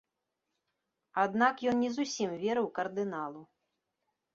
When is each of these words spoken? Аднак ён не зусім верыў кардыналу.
Аднак 1.25 1.55
ён 1.75 1.85
не 1.85 1.93
зусім 2.01 2.29
верыў 2.49 2.67
кардыналу. 2.79 3.41